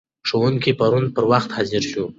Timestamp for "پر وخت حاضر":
1.15-1.81